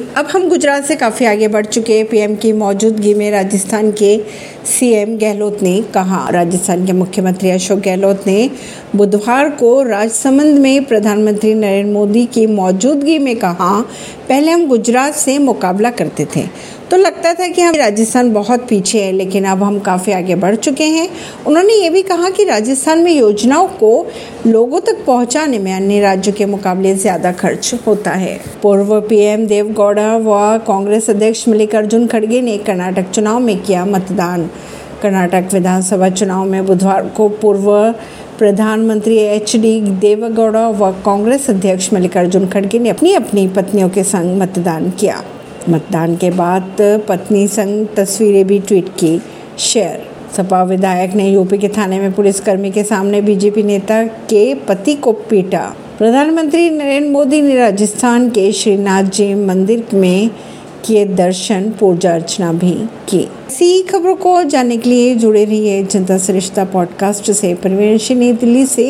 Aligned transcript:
अब 0.00 0.26
हम 0.26 0.48
गुजरात 0.48 0.84
से 0.84 0.96
काफ़ी 0.96 1.26
आगे 1.26 1.48
बढ़ 1.48 1.66
चुके 1.66 1.98
हैं। 1.98 2.06
पीएम 2.06 2.36
की 2.36 2.52
मौजूदगी 2.52 3.14
में 3.14 3.30
राजस्थान 3.30 3.90
के 3.92 4.24
सीएम 4.64 5.18
गहलोत 5.18 5.62
ने 5.62 5.82
कहा। 5.94 6.30
राजस्थान 6.30 6.86
के 6.86 6.92
मुख्यमंत्री 6.92 7.50
अशोक 7.50 7.78
गहलोत 7.78 8.24
ने 8.26 8.50
बुधवार 8.96 9.48
को 9.50 9.82
राजसमंद 9.82 10.58
में 10.58 10.84
प्रधानमंत्री 10.84 11.52
नरेंद्र 11.54 11.92
मोदी 11.92 12.24
की 12.26 12.46
मौजूदगी 12.46 13.18
में 13.18 13.34
कहा, 13.36 13.80
पहले 14.28 14.50
हम 14.50 14.66
गुजरात 14.66 15.14
से 15.14 15.38
मुकाबला 15.38 15.90
करते 15.90 16.26
थे। 16.36 16.42
तो 16.90 16.96
लगता 16.96 17.32
था 17.34 17.48
कि 17.48 17.62
हम 17.62 17.74
राजस्थान 17.74 18.32
बहुत 18.32 18.66
पीछे 18.68 19.02
है, 19.02 19.10
लेकिन 19.12 19.44
अब 19.44 19.62
हम 19.62 19.78
काफ़ी 19.80 20.12
आगे 20.12 20.34
बढ़ 20.34 20.54
चुके 20.56 20.84
हैं। 20.86 21.08
उन्होंने 21.46 21.74
ये 21.74 21.88
भी 21.90 22.02
कहा 22.02 22.30
कि 22.30 22.44
राजस्थान 22.44 22.98
में 22.98 23.12
योजनाओं 23.12 23.66
को 23.80 24.06
लोगों 24.46 24.80
तक 24.80 25.04
पहुँचाने 25.06 25.58
में 25.58 25.72
अन्य 25.72 26.00
राज्यों 26.00 26.34
के 26.34 26.46
मुकाबले 26.46 26.94
ज़्यादा 26.94 27.32
खर्च 27.32 27.74
होता 27.86 28.10
है। 28.10 28.38
पूर्व 28.62 29.00
पीएम 29.00 29.46
देवगौड़ा 29.46 30.16
व 30.18 30.58
कांग्रेस 30.66 31.10
अध्यक्ष 31.10 31.46
मल्लिकार्जुन 31.48 32.06
खड़गे 32.06 32.40
ने 32.40 32.56
कर्नाटक 32.58 33.10
चुनाव 33.10 33.40
में 33.40 33.60
किया 33.62 33.84
मतदान। 33.84 34.48
कर्नाटक 35.02 35.48
विधानसभा 35.52 36.08
चुनाव 36.08 36.44
में 36.44 36.64
बुधवार 36.66 37.08
को 37.08 37.28
पूर्व 37.28 37.72
प्रधानमंत्री 38.38 39.16
एच 39.16 39.56
डी 39.56 39.80
देवेगौड़ा 39.80 40.68
व 40.68 40.90
कांग्रेस 40.92 41.50
अध्यक्ष 41.50 41.92
मल्लिकार्जुन 41.92 42.46
खड़गे 42.46 42.78
ने 42.78 42.88
अपनी 42.88 43.12
अपनी 43.14 43.48
पत्नियों 43.48 43.88
के 43.88 44.02
संग 44.02 44.40
मतदान 44.40 44.90
किया। 44.90 45.22
मतदान 45.70 46.16
के 46.16 46.30
बाद 46.30 46.76
पत्नी 46.80 47.48
संग 47.48 47.86
तस्वीरें 47.96 48.46
भी 48.46 48.58
ट्वीट 48.58 48.88
की। 48.88 49.22
शेयर। 49.58 50.02
सपा 50.36 50.62
विधायक 50.62 51.14
ने 51.14 51.30
यूपी 51.30 51.58
के 51.58 51.68
थाने 51.68 51.98
में 51.98 52.12
पुलिसकर्मी 52.12 52.70
के 52.70 52.84
सामने 52.84 53.20
बीजेपी 53.20 53.62
नेता 53.62 54.04
के 54.04 54.54
पति 54.54 54.94
को 54.94 55.12
पीटा। 55.12 55.74
प्रधानमंत्री 55.98 56.70
नरेंद्र 56.70 57.10
मोदी 57.10 57.42
ने 57.42 57.56
राजस्थान 57.56 58.30
के 58.30 58.52
श्रीनाथ 58.52 59.02
जी 59.02 59.34
मंदिर 59.34 59.86
में 59.94 60.30
किए 60.84 61.04
दर्शन 61.04 61.74
पूजा 61.80 62.14
अर्चना 62.14 62.52
भी 62.52 62.74
की। 63.08 63.20
इसी 63.20 63.82
खबरों 63.82 64.16
को 64.16 64.42
जानने 64.42 64.76
के 64.76 64.90
लिए 64.90 65.14
जुड़े 65.14 65.44
रहिए 65.44 65.84
जनता 65.84 66.18
सरिश्ता 66.18 66.64
पॉडकास्ट 66.64 67.30
से। 67.32 67.54
परवीन 67.54 68.18
नई 68.18 68.32
दिल्ली 68.32 68.66
से। 68.66 68.88